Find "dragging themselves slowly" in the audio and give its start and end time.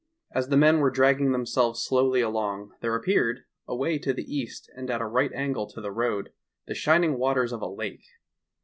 0.89-2.21